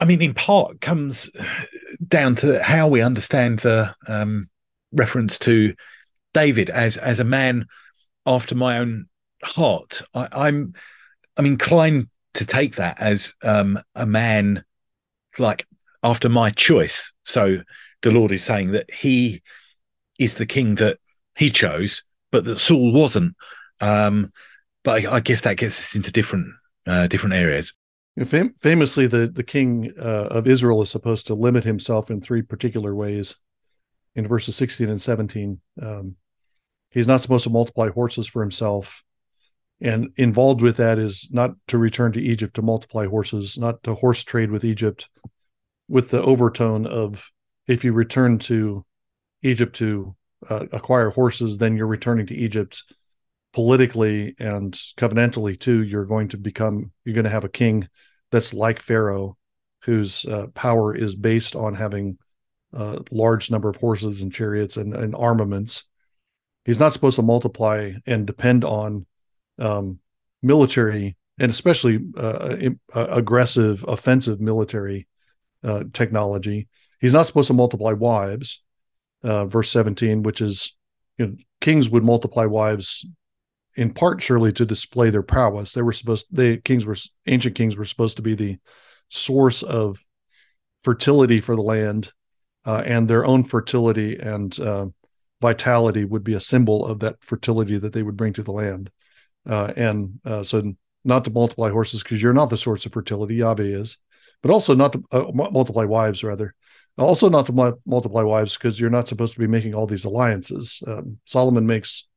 [0.00, 1.30] I mean, in part comes
[2.06, 4.48] down to how we understand the um,
[4.92, 5.74] reference to
[6.36, 7.66] David as as a man
[8.24, 9.06] after my own
[9.42, 10.02] heart.
[10.12, 10.74] I, I'm
[11.36, 14.64] I'm inclined to take that as um, a man
[15.38, 15.66] like
[16.02, 17.12] after my choice.
[17.24, 17.62] So
[18.02, 19.42] the Lord is saying that He
[20.18, 20.98] is the king that
[21.34, 23.34] He chose, but that Saul wasn't.
[23.80, 24.32] Um,
[24.84, 26.48] but I, I guess that gets us into different
[26.86, 27.72] uh, different areas.
[28.26, 32.42] Fam- famously, the the king uh, of Israel is supposed to limit himself in three
[32.42, 33.36] particular ways.
[34.14, 36.16] In verses sixteen and seventeen, um,
[36.96, 39.04] he's not supposed to multiply horses for himself,
[39.82, 43.94] and involved with that is not to return to Egypt to multiply horses, not to
[43.94, 45.10] horse trade with Egypt,
[45.88, 47.30] with the overtone of
[47.66, 48.86] if you return to
[49.42, 50.16] Egypt to
[50.48, 52.82] uh, acquire horses, then you're returning to Egypt
[53.52, 55.82] politically and covenantally too.
[55.82, 57.90] You're going to become you're going to have a king
[58.32, 59.36] that's like pharaoh
[59.82, 62.16] whose uh, power is based on having
[62.72, 65.84] a large number of horses and chariots and, and armaments
[66.66, 69.06] he's not supposed to multiply and depend on
[69.58, 70.00] um,
[70.42, 72.56] military and especially uh,
[72.94, 75.06] uh, aggressive offensive military
[75.64, 76.68] uh, technology
[77.00, 78.62] he's not supposed to multiply wives
[79.22, 80.76] uh, verse 17 which is
[81.18, 83.06] you know, kings would multiply wives
[83.76, 85.72] in part surely to display their prowess.
[85.72, 88.58] They were supposed they kings were ancient kings were supposed to be the
[89.08, 89.98] source of
[90.80, 92.12] fertility for the land,
[92.64, 94.58] uh, and their own fertility and
[95.40, 98.90] vitality would be a symbol of that fertility that they would bring to the land.
[99.48, 103.36] Uh, and uh, so, not to multiply horses because you're not the source of fertility,
[103.36, 103.98] Yahweh is,
[104.42, 106.54] but also not to uh, multiply wives, rather.
[106.98, 110.04] Also, not to mu- multiply wives because you're not supposed to be making all these
[110.04, 110.82] alliances.
[110.86, 112.08] Um, Solomon makes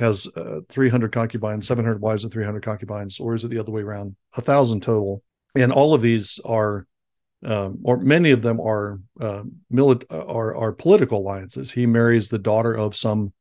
[0.00, 3.82] has uh, 300 concubines, 700 wives and 300 concubines, or is it the other way
[3.82, 4.16] around?
[4.36, 5.22] A thousand total.
[5.54, 6.86] And all of these are,
[7.44, 11.72] um, or many of them are, uh, mili- are, are political alliances.
[11.72, 13.32] He marries the daughter of some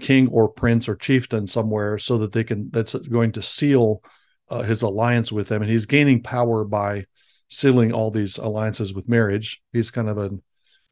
[0.00, 4.02] king or prince or chieftain somewhere so that they can, that's going to seal
[4.48, 5.62] uh, his alliance with them.
[5.62, 7.04] And he's gaining power by
[7.48, 9.62] sealing all these alliances with marriage.
[9.72, 10.42] He's kind of an,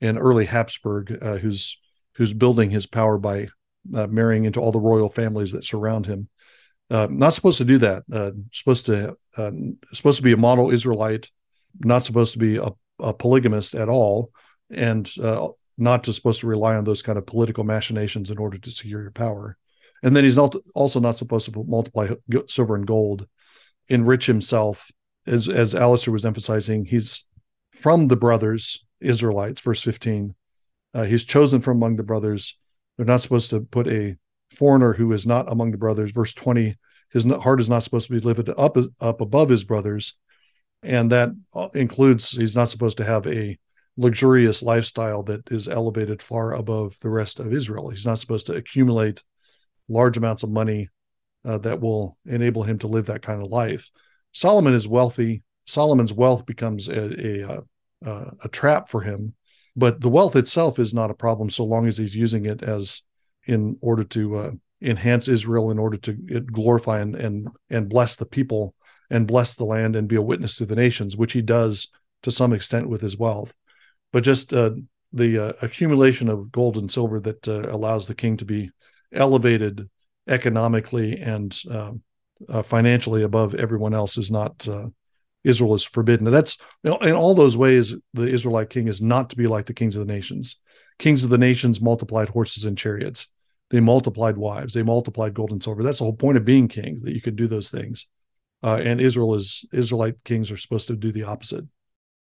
[0.00, 1.78] an early Habsburg uh, who's,
[2.16, 3.48] who's building his power by
[3.94, 6.28] uh, marrying into all the royal families that surround him.
[6.90, 8.02] Uh, not supposed to do that.
[8.12, 9.16] Uh, supposed to
[9.94, 11.30] supposed to be a model Israelite.
[11.80, 14.30] Not supposed to be a, a polygamist at all,
[14.70, 18.58] and uh, not just supposed to rely on those kind of political machinations in order
[18.58, 19.56] to secure your power.
[20.02, 22.08] And then he's not also not supposed to multiply
[22.48, 23.26] silver and gold,
[23.88, 24.90] enrich himself.
[25.26, 27.26] As as Alastair was emphasizing, he's
[27.70, 29.60] from the brothers Israelites.
[29.60, 30.34] Verse fifteen,
[30.94, 32.58] uh, he's chosen from among the brothers
[32.96, 34.16] they're not supposed to put a
[34.54, 36.12] foreigner who is not among the brothers.
[36.12, 36.76] Verse 20,
[37.10, 40.14] his heart is not supposed to be lifted up, up above his brothers.
[40.82, 43.58] And that uh, includes he's not supposed to have a
[43.96, 47.90] luxurious lifestyle that is elevated far above the rest of Israel.
[47.90, 49.22] He's not supposed to accumulate
[49.88, 50.88] large amounts of money
[51.44, 53.90] uh, that will enable him to live that kind of life.
[54.32, 55.42] Solomon is wealthy.
[55.66, 59.34] Solomon's wealth becomes a, a, a, uh, a trap for him,
[59.76, 63.02] but the wealth itself is not a problem so long as he's using it as
[63.46, 68.26] in order to uh, enhance Israel, in order to glorify and, and and bless the
[68.26, 68.74] people
[69.12, 71.88] and bless the land and be a witness to the nations, which he does
[72.22, 73.54] to some extent with his wealth.
[74.10, 74.70] But just uh,
[75.12, 78.70] the uh, accumulation of gold and silver that uh, allows the king to be
[79.12, 79.88] elevated
[80.26, 82.02] economically and um,
[82.48, 84.86] uh, financially above everyone else is not uh,
[85.44, 86.30] Israel is forbidden.
[86.30, 89.66] That's you know, in all those ways, the Israelite king is not to be like
[89.66, 90.58] the kings of the nations.
[90.98, 93.26] Kings of the nations multiplied horses and chariots.
[93.70, 94.72] They multiplied wives.
[94.72, 95.82] They multiplied gold and silver.
[95.82, 98.06] That's the whole point of being king, that you could do those things.
[98.62, 101.64] Uh, and Israel is Israelite kings are supposed to do the opposite.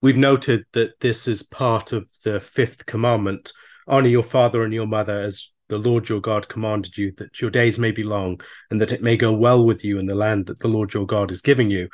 [0.01, 3.53] We've noted that this is part of the fifth commandment:
[3.87, 7.49] honor your father and your mother as the Lord your God commanded you, that your
[7.49, 8.39] days may be long
[8.71, 11.05] and that it may go well with you in the land that the Lord your
[11.05, 11.89] God is giving you.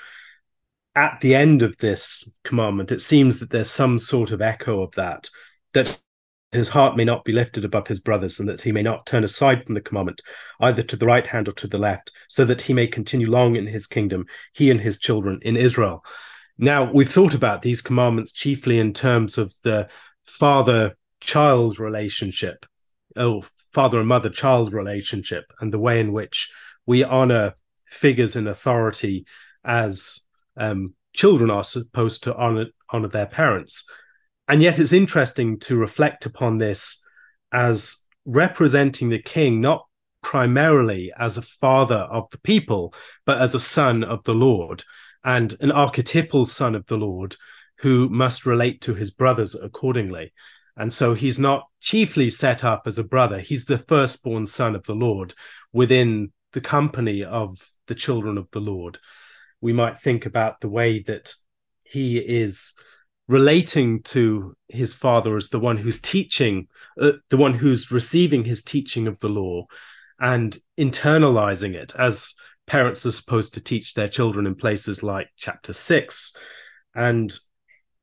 [0.95, 4.91] At the end of this commandment, it seems that there's some sort of echo of
[4.91, 5.27] that,
[5.73, 5.99] that
[6.53, 9.23] his heart may not be lifted above his brothers, and that he may not turn
[9.23, 10.21] aside from the commandment,
[10.59, 13.55] either to the right hand or to the left, so that he may continue long
[13.55, 16.03] in his kingdom, he and his children in Israel.
[16.57, 19.89] Now, we've thought about these commandments chiefly in terms of the
[20.25, 22.65] father child relationship.
[23.15, 26.51] Oh, father and mother child relationship and the way in which
[26.85, 27.55] we honor
[27.87, 29.25] figures in authority
[29.63, 30.21] as
[30.57, 33.89] um, children are supposed to honor honor their parents
[34.47, 37.03] and yet it's interesting to reflect upon this
[37.51, 39.85] as representing the king not
[40.21, 42.93] primarily as a father of the people
[43.25, 44.83] but as a son of the lord
[45.23, 47.35] and an archetypal son of the lord
[47.79, 50.31] who must relate to his brothers accordingly
[50.75, 53.39] and so he's not chiefly set up as a brother.
[53.39, 55.33] He's the firstborn son of the Lord
[55.71, 58.99] within the company of the children of the Lord.
[59.61, 61.33] We might think about the way that
[61.83, 62.73] he is
[63.27, 66.67] relating to his father as the one who's teaching,
[66.99, 69.65] uh, the one who's receiving his teaching of the law
[70.19, 72.33] and internalizing it as
[72.67, 76.35] parents are supposed to teach their children in places like chapter six.
[76.95, 77.33] And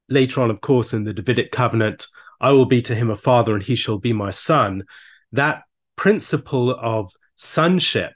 [0.09, 2.07] later on, of course, in the Davidic covenant,
[2.41, 4.85] I will be to him a father and he shall be my son.
[5.33, 5.63] That
[5.97, 8.13] principle of sonship,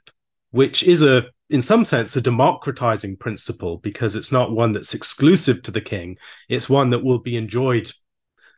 [0.51, 5.61] which is a in some sense a democratizing principle because it's not one that's exclusive
[5.63, 6.17] to the king.
[6.49, 7.91] It's one that will be enjoyed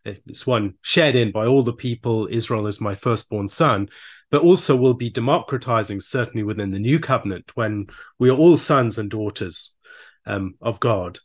[0.06, 2.30] it's one shared in by all the people.
[2.32, 3.90] Israel is my firstborn son
[4.30, 7.88] but also will be democratizing certainly within the new covenant when
[8.20, 9.76] we are all sons and daughters
[10.26, 11.20] um, of god.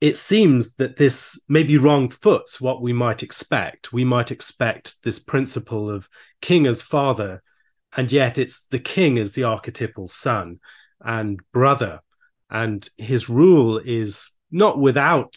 [0.00, 3.92] It seems that this maybe wrong foots what we might expect.
[3.92, 6.08] We might expect this principle of
[6.42, 7.42] king as father,
[7.96, 10.58] and yet it's the king as the archetypal son
[11.00, 12.00] and brother.
[12.50, 15.36] And his rule is not without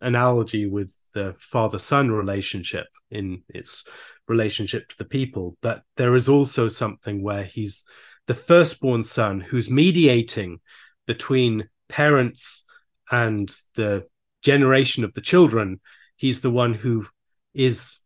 [0.00, 3.84] analogy with the father son relationship in its
[4.28, 7.84] relationship to the people, but there is also something where he's
[8.26, 10.60] the firstborn son who's mediating
[11.06, 12.66] between parents
[13.10, 14.06] and the
[14.42, 15.80] generation of the children,
[16.16, 17.06] he's the one who
[17.54, 18.00] is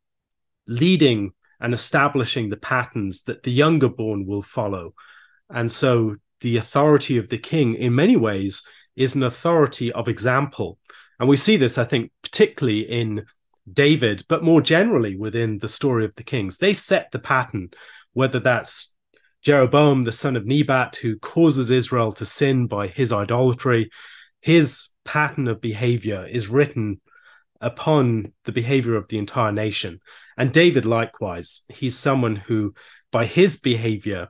[0.66, 4.94] leading and establishing the patterns that the younger born will follow.
[5.48, 10.78] And so the authority of the king, in many ways, is an authority of example.
[11.18, 13.26] And we see this, I think, particularly in
[13.70, 16.58] David, but more generally within the story of the kings.
[16.58, 17.70] They set the pattern,
[18.14, 18.96] whether that's
[19.42, 23.90] Jeroboam, the son of Nebat, who causes Israel to sin by his idolatry,
[24.40, 27.00] his pattern of behavior is written
[27.60, 30.00] upon the behavior of the entire nation.
[30.36, 32.74] And David, likewise, he's someone who,
[33.12, 34.28] by his behavior,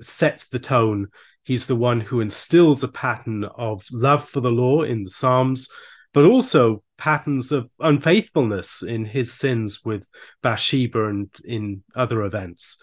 [0.00, 1.08] sets the tone.
[1.42, 5.70] He's the one who instills a pattern of love for the law in the Psalms,
[6.12, 10.04] but also patterns of unfaithfulness in his sins with
[10.42, 12.82] Bathsheba and in other events.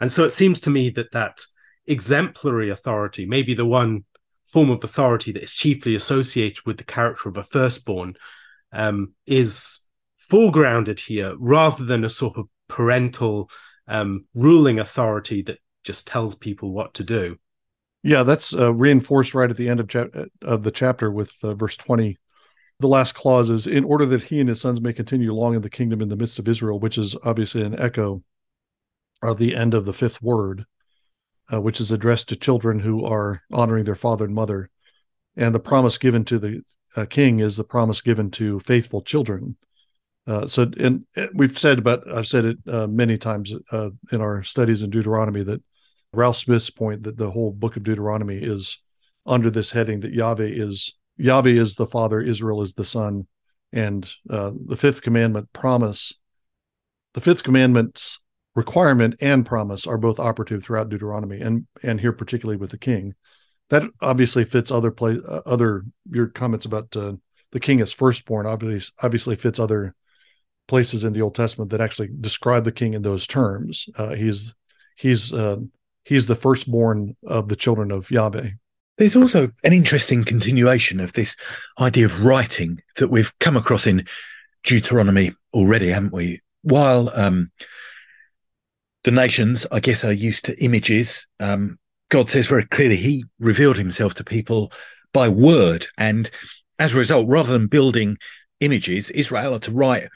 [0.00, 1.40] And so it seems to me that that
[1.86, 4.04] exemplary authority, maybe the one
[4.44, 8.14] form of authority that is chiefly associated with the character of a firstborn
[8.72, 9.86] um, is
[10.30, 13.50] foregrounded here rather than a sort of parental
[13.86, 17.36] um, ruling authority that just tells people what to do.
[18.02, 20.06] Yeah, that's uh, reinforced right at the end of, cha-
[20.42, 22.16] of the chapter with uh, verse 20.
[22.80, 25.62] The last clause is in order that he and his sons may continue long in
[25.62, 28.22] the kingdom in the midst of Israel, which is obviously an echo
[29.20, 30.64] of the end of the fifth word
[31.52, 34.70] uh, which is addressed to children who are honoring their father and mother.
[35.36, 36.62] And the promise given to the
[36.96, 39.56] uh, king is the promise given to faithful children.
[40.26, 44.42] Uh, so, and we've said about, I've said it uh, many times uh, in our
[44.42, 45.62] studies in Deuteronomy that
[46.12, 48.82] Ralph Smith's point that the whole book of Deuteronomy is
[49.26, 53.26] under this heading that Yahweh is Yahweh is the father, Israel is the son,
[53.72, 56.12] and uh, the fifth commandment promise,
[57.14, 58.20] the fifth commandment's
[58.54, 63.14] requirement and promise are both operative throughout Deuteronomy, and and here particularly with the king.
[63.70, 67.14] That obviously fits other play uh, other your comments about uh,
[67.52, 68.46] the king as firstborn.
[68.46, 69.94] Obviously, obviously fits other
[70.66, 73.88] places in the Old Testament that actually describe the king in those terms.
[73.96, 74.54] Uh, he's
[74.96, 75.56] he's uh,
[76.04, 78.50] he's the firstborn of the children of Yahweh.
[78.96, 81.36] There's also an interesting continuation of this
[81.78, 84.06] idea of writing that we've come across in
[84.64, 86.40] Deuteronomy already, haven't we?
[86.62, 87.52] While um,
[89.04, 91.78] the nations, I guess, are used to images, um,
[92.08, 94.72] God says very clearly He revealed Himself to people
[95.12, 95.86] by word.
[95.96, 96.30] And
[96.78, 98.18] as a result, rather than building
[98.60, 100.08] images, Israel are to write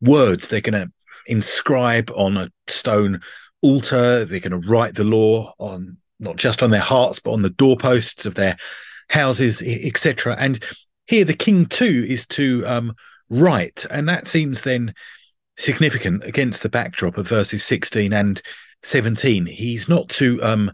[0.00, 0.92] words they're going to
[1.26, 3.20] inscribe on a stone
[3.62, 4.24] altar.
[4.24, 7.50] They're going to write the law on not just on their hearts, but on the
[7.50, 8.56] doorposts of their
[9.08, 10.36] houses, etc.
[10.38, 10.62] And
[11.06, 12.94] here, the king too is to um,
[13.28, 14.94] write, and that seems then
[15.56, 18.40] significant against the backdrop of verses 16 and
[18.82, 19.46] 17.
[19.46, 20.72] He's not to um,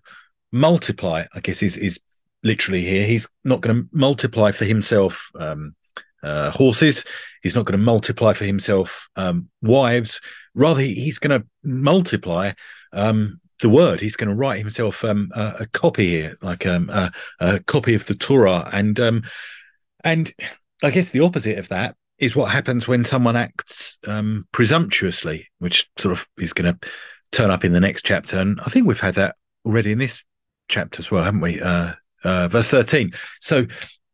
[0.52, 2.00] multiply, I guess, is is
[2.42, 3.06] literally here.
[3.06, 5.74] He's not going to multiply for himself um,
[6.22, 7.04] uh, horses.
[7.42, 10.20] He's not going to multiply for himself um, wives.
[10.54, 12.52] Rather, he's going to multiply
[12.92, 14.00] um, the word.
[14.00, 17.94] He's going to write himself um, a, a, copy here, like um, a, a, copy
[17.94, 19.22] of the Torah, and um,
[20.04, 20.32] and
[20.82, 25.88] I guess the opposite of that is what happens when someone acts um, presumptuously, which
[25.98, 26.88] sort of is going to
[27.32, 28.38] turn up in the next chapter.
[28.38, 30.22] And I think we've had that already in this
[30.68, 31.60] chapter as well, haven't we?
[31.60, 31.92] Uh,
[32.24, 33.12] uh, verse thirteen.
[33.40, 33.66] So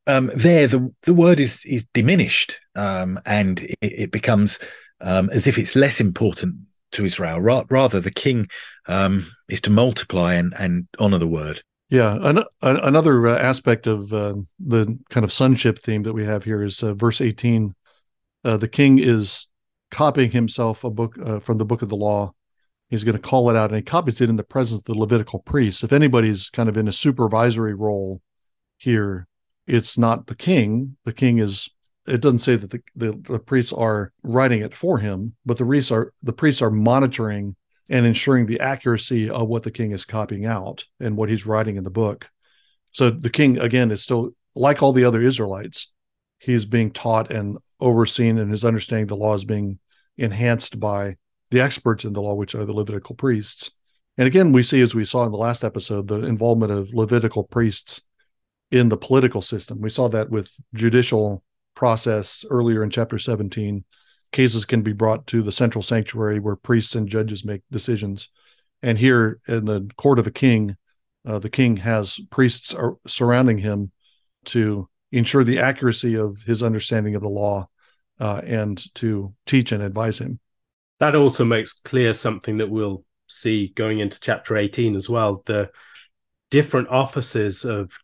[0.06, 4.58] um, there, the the word is is diminished, um, and it, it becomes
[5.00, 6.54] as if it's less important
[6.92, 7.40] to Israel.
[7.40, 8.48] Ra- rather, the king
[8.86, 11.62] um, is to multiply and, and honor the word.
[11.90, 16.44] Yeah, an- another uh, aspect of uh, the kind of sonship theme that we have
[16.44, 17.74] here is uh, verse 18.
[18.44, 19.48] Uh, the king is
[19.90, 22.32] copying himself a book from the book of the law.
[22.92, 24.94] He's going to call it out, and he copies it in the presence of the
[24.94, 25.82] Levitical priests.
[25.82, 28.20] If anybody's kind of in a supervisory role
[28.76, 29.26] here,
[29.66, 30.98] it's not the king.
[31.06, 31.70] The king is
[32.06, 35.64] it doesn't say that the, the, the, priests are writing it for him, but the
[35.64, 37.56] priests are the priests are monitoring
[37.88, 41.76] and ensuring the accuracy of what the king is copying out and what he's writing
[41.76, 42.28] in the book.
[42.90, 45.90] So the king again is still like all the other Israelites,
[46.40, 49.78] he's being taught and overseen, and his understanding of the law is being
[50.18, 51.16] enhanced by
[51.52, 53.70] the experts in the law, which are the Levitical priests.
[54.16, 57.44] And again, we see, as we saw in the last episode, the involvement of Levitical
[57.44, 58.00] priests
[58.70, 59.80] in the political system.
[59.80, 61.44] We saw that with judicial
[61.74, 63.84] process earlier in chapter 17
[64.32, 68.28] cases can be brought to the central sanctuary where priests and judges make decisions
[68.82, 70.76] and here in the court of a king
[71.26, 72.74] uh, the king has priests
[73.06, 73.90] surrounding him
[74.44, 77.66] to ensure the accuracy of his understanding of the law
[78.20, 80.38] uh, and to teach and advise him
[81.02, 85.68] that also makes clear something that we'll see going into chapter 18 as well the
[86.48, 87.98] different offices of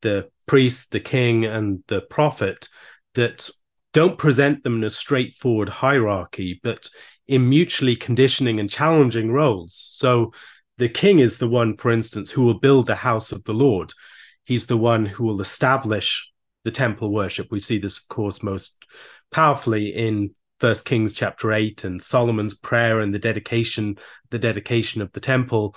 [0.00, 2.70] the priest the king and the prophet
[3.14, 3.50] that
[3.92, 6.88] don't present them in a straightforward hierarchy, but
[7.28, 9.76] in mutually conditioning and challenging roles.
[9.76, 10.32] So
[10.78, 13.92] the king is the one, for instance, who will build the house of the Lord.
[14.42, 16.30] He's the one who will establish
[16.64, 17.48] the temple worship.
[17.50, 18.82] We see this, of course, most
[19.30, 20.30] powerfully in
[20.62, 23.98] First Kings chapter eight and Solomon's prayer and the dedication,
[24.30, 25.74] the dedication of the temple.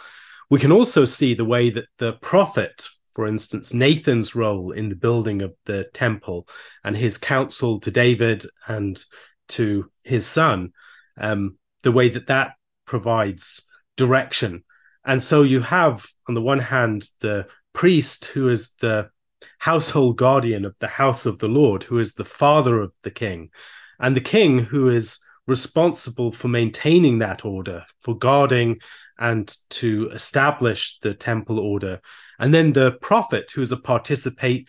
[0.51, 4.95] We can also see the way that the prophet, for instance, Nathan's role in the
[4.95, 6.47] building of the temple
[6.83, 9.03] and his counsel to David and
[9.47, 10.71] to his son,
[11.17, 12.51] um, the way that that
[12.85, 13.65] provides
[13.97, 14.63] direction.
[15.03, 19.09] And so you have, on the one hand, the priest who is the
[19.57, 23.49] household guardian of the house of the Lord, who is the father of the king,
[23.99, 28.79] and the king who is responsible for maintaining that order, for guarding
[29.17, 32.01] and to establish the temple order
[32.39, 34.67] and then the prophet, who's a participate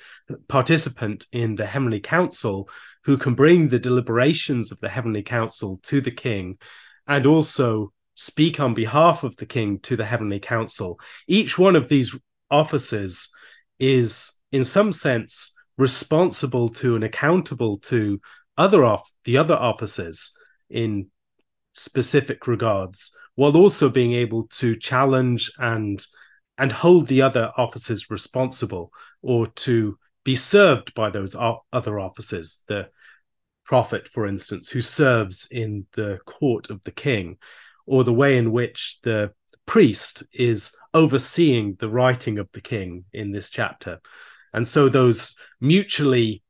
[0.49, 2.69] participant in the heavenly council,
[3.05, 6.59] who can bring the deliberations of the heavenly council to the king,
[7.07, 10.99] and also speak on behalf of the king to the heavenly council.
[11.27, 12.17] Each one of these
[12.51, 13.29] offices
[13.79, 18.21] is, in some sense, responsible to and accountable to
[18.57, 20.37] other off the other offices
[20.71, 21.09] in
[21.75, 26.05] specific regards, while also being able to challenge and
[26.59, 28.91] and hold the other officers responsible
[29.21, 31.37] or to be served by those
[31.73, 32.63] other officers.
[32.67, 32.89] The
[33.65, 37.37] prophet, for instance, who serves in the court of the king,
[37.85, 39.33] or the way in which the
[39.67, 44.01] priest is overseeing the writing of the king in this chapter.
[44.53, 46.43] And so those mutually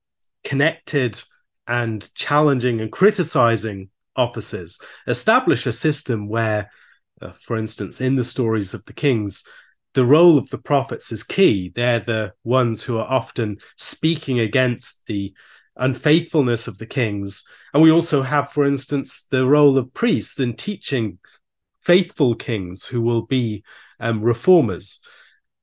[0.44, 1.20] connected
[1.66, 6.70] and challenging and criticizing officers establish a system where,
[7.20, 9.44] uh, for instance, in the stories of the kings,
[9.94, 11.72] the role of the prophets is key.
[11.74, 15.34] They're the ones who are often speaking against the
[15.76, 17.44] unfaithfulness of the kings.
[17.72, 21.18] And we also have, for instance, the role of priests in teaching
[21.82, 23.64] faithful kings who will be
[24.00, 25.00] um, reformers.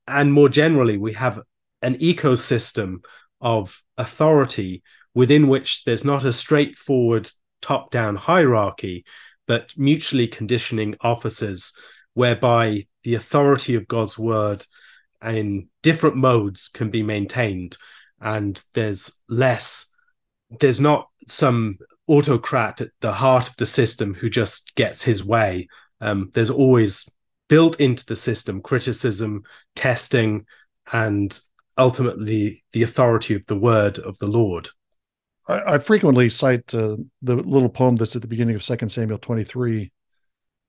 [0.06, 1.40] And more generally, we have
[1.82, 3.04] an ecosystem
[3.40, 4.82] of authority
[5.14, 7.30] within which there's not a straightforward
[7.62, 9.04] top down hierarchy,
[9.46, 11.72] but mutually conditioning officers
[12.14, 14.64] whereby the authority of God's word
[15.22, 17.76] in different modes can be maintained.
[18.20, 19.94] And there's less,
[20.60, 25.68] there's not some autocrat at the heart of the system who just gets his way
[26.04, 27.10] um, there's always
[27.48, 29.42] built into the system criticism,
[29.74, 30.46] testing,
[30.92, 31.40] and
[31.78, 34.68] ultimately the authority of the word of the Lord.
[35.46, 39.18] I, I frequently cite uh, the little poem that's at the beginning of Second Samuel
[39.18, 39.90] 23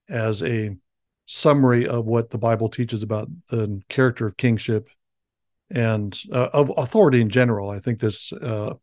[0.08, 0.76] as a
[1.26, 4.88] summary of what the Bible teaches about the character of kingship
[5.70, 7.70] and uh, of authority in general.
[7.70, 8.74] I think this uh,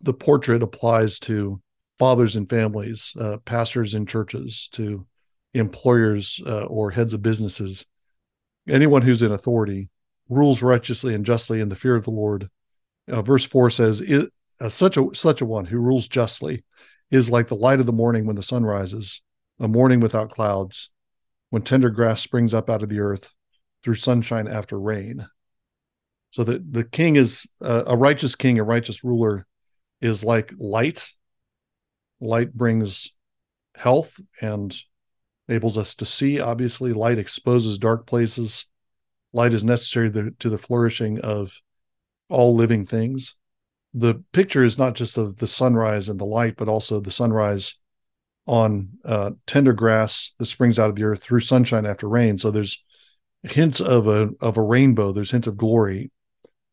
[0.00, 1.60] the portrait applies to
[1.98, 5.06] fathers and families, uh, pastors and churches, to
[5.52, 7.86] employers uh, or heads of businesses,
[8.68, 9.88] anyone who's in authority
[10.28, 12.48] rules righteously and justly in the fear of the Lord.
[13.06, 14.00] Uh, verse four says,
[14.64, 16.64] uh, "Such a such a one who rules justly
[17.10, 19.22] is like the light of the morning when the sun rises,
[19.60, 20.90] a morning without clouds,
[21.50, 23.30] when tender grass springs up out of the earth,
[23.82, 25.26] through sunshine after rain."
[26.30, 29.46] So that the king is uh, a righteous king, a righteous ruler,
[30.00, 31.12] is like light.
[32.20, 33.12] Light brings
[33.76, 34.74] health and
[35.48, 36.40] enables us to see.
[36.40, 38.66] Obviously, light exposes dark places.
[39.32, 41.60] Light is necessary to, to the flourishing of
[42.28, 43.36] all living things.
[43.94, 47.76] The picture is not just of the sunrise and the light, but also the sunrise
[48.46, 52.36] on uh, tender grass that springs out of the earth through sunshine after rain.
[52.36, 52.84] So there's
[53.42, 55.12] hints of a of a rainbow.
[55.12, 56.10] There's hints of glory.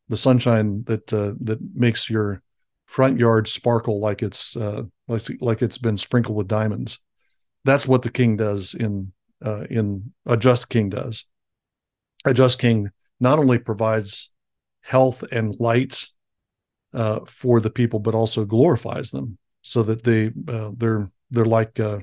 [0.08, 2.42] The sunshine that uh, that makes your
[2.86, 6.98] front yard sparkle like it's uh, like like it's been sprinkled with diamonds
[7.64, 9.12] that's what the king does in
[9.44, 11.24] uh, in a just king does.
[12.24, 14.30] A just king not only provides
[14.82, 16.06] health and light
[16.94, 21.78] uh, for the people, but also glorifies them, so that they uh, they're they're like
[21.80, 22.00] uh,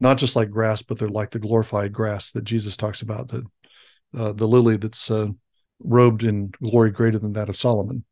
[0.00, 3.44] not just like grass, but they're like the glorified grass that Jesus talks about, the
[4.16, 5.28] uh, the lily that's uh,
[5.80, 8.04] robed in glory greater than that of Solomon.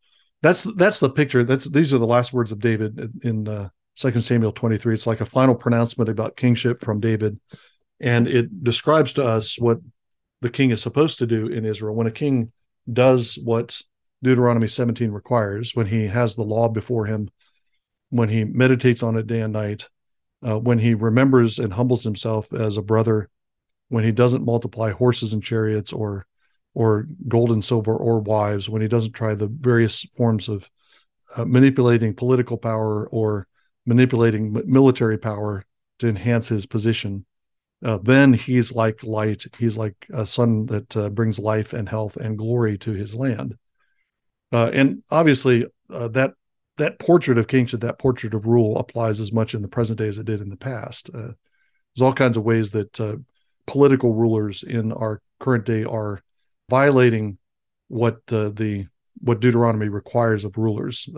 [0.43, 1.45] That's that's the picture.
[1.45, 4.95] That's these are the last words of David in, in Second Samuel 23.
[4.95, 7.41] It's like a final pronouncement about kingship from David.
[7.99, 9.79] And it describes to us what
[10.41, 11.97] the king is supposed to do in Israel.
[11.97, 12.53] When a king
[12.91, 13.83] does what
[14.23, 17.31] Deuteronomy 17 requires, when he has the law before him,
[18.11, 19.89] when he meditates on it day and night,
[20.47, 23.29] uh, when he remembers and humbles himself as a brother,
[23.89, 26.25] when he doesn't multiply horses and chariots or
[26.75, 30.69] or gold and silver or wives, when he doesn't try the various forms of
[31.37, 33.49] uh, manipulating political power or
[33.85, 35.65] manipulating military power
[35.99, 37.25] to enhance his position.
[37.85, 39.45] Uh, then he's like light.
[39.59, 43.57] He's like a sun that uh, brings life and health and glory to his land.
[44.53, 46.33] Uh, and obviously, uh, that
[46.77, 50.07] that portrait of kingship, that portrait of rule, applies as much in the present day
[50.07, 51.11] as it did in the past.
[51.13, 51.33] Uh,
[51.95, 53.17] there's all kinds of ways that uh,
[53.67, 56.21] political rulers in our current day are
[56.71, 57.39] violating
[57.89, 58.87] what the
[59.21, 61.09] what Deuteronomy requires of rulers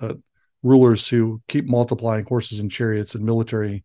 [0.62, 3.84] rulers who keep multiplying horses and chariots and military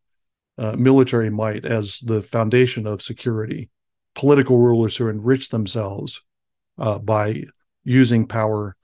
[0.58, 3.70] uh, military might as the foundation of security.
[4.14, 6.22] Political rulers who enrich themselves
[6.78, 7.44] uh, by
[7.84, 8.78] using power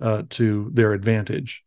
[0.00, 1.62] uh, to their advantage.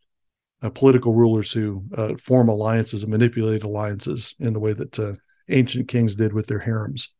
[0.62, 5.14] Uh, political rulers who uh, form alliances and manipulate alliances in the way that uh,
[5.48, 7.14] ancient kings did with their harems.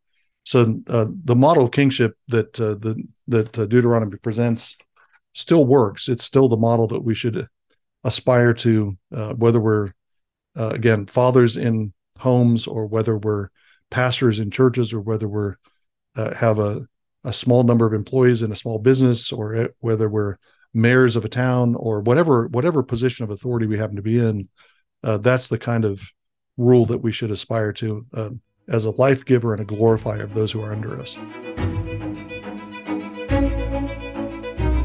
[0.44, 4.78] So the model of kingship that the that Deuteronomy presents
[5.34, 6.10] still works.
[6.10, 7.48] It's still the model that we should
[8.04, 9.92] aspire to, uh, whether we're
[10.58, 13.50] uh, again fathers in homes or whether we're
[13.90, 15.56] pastors in churches or whether we're
[16.16, 16.86] uh, have a,
[17.24, 20.38] a small number of employees in a small business or whether we're
[20.74, 24.48] mayors of a town or whatever whatever position of authority we happen to be in
[25.04, 26.02] uh, that's the kind of
[26.58, 30.34] rule that we should aspire to um, as a life giver and a glorifier of
[30.34, 31.18] those who are under us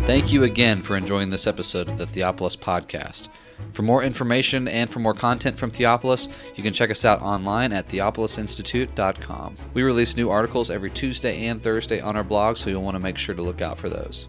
[0.06, 3.28] Thank you again for enjoying this episode of the Theopolis Podcast.
[3.72, 7.72] For more information and for more content from Theopolis, you can check us out online
[7.72, 9.56] at theopolisinstitute.com.
[9.72, 13.00] We release new articles every Tuesday and Thursday on our blog, so you'll want to
[13.00, 14.28] make sure to look out for those.